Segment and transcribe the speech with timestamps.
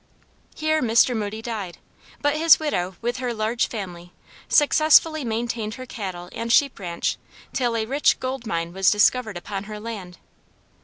[0.55, 1.15] Here Mr.
[1.15, 1.77] Moody died;
[2.23, 4.13] but his widow with her large family
[4.49, 7.17] successfully maintained her cattle and sheep ranche
[7.53, 10.17] till a rich gold mine was discovered upon her land.